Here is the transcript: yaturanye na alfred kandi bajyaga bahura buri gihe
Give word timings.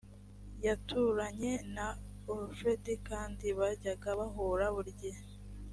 yaturanye 0.65 1.53
na 1.75 1.87
alfred 2.33 2.85
kandi 3.09 3.45
bajyaga 3.59 4.09
bahura 4.19 4.65
buri 4.77 4.91
gihe 5.03 5.21